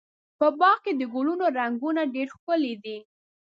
په 0.39 0.47
باغ 0.59 0.77
کې 0.83 0.91
د 0.95 1.01
ګلونو 1.13 1.45
رنګونه 1.59 2.01
ډېر 2.15 2.27
ښکلي 2.35 2.73
دي. 2.83 2.97